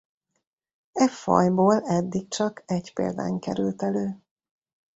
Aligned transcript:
E 0.95 1.07
fajból 1.09 1.83
eddig 1.83 2.27
csak 2.27 2.63
egy 2.65 2.93
példány 2.93 3.39
került 3.39 3.81
elő. 3.81 4.21